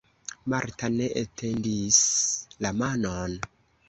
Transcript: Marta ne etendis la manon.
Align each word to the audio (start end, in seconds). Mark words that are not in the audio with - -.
Marta 0.53 0.87
ne 0.93 1.09
etendis 1.21 1.99
la 2.65 2.73
manon. 2.79 3.37